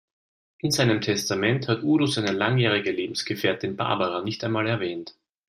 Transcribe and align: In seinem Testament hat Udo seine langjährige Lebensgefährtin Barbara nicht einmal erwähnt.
In 0.63 0.71
seinem 0.71 0.99
Testament 0.99 1.67
hat 1.67 1.83
Udo 1.83 2.07
seine 2.07 2.31
langjährige 2.31 2.89
Lebensgefährtin 2.91 3.75
Barbara 3.77 4.23
nicht 4.23 4.43
einmal 4.43 4.65
erwähnt. 4.65 5.13